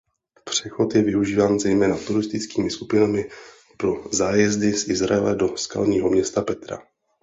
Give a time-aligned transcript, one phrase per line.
[0.43, 3.29] Přechod je využíván zejména turistickými skupinami
[3.77, 6.79] pro zájezdy z Izraele do skalního města Petra.